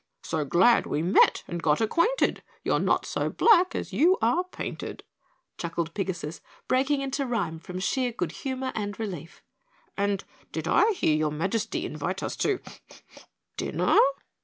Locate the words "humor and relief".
8.31-9.43